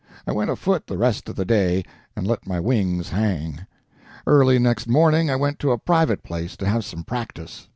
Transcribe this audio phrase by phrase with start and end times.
[0.25, 3.67] I went afoot the rest of the day, and let my wings hang.
[4.25, 7.67] Early next morning I went to a private place to have some practice.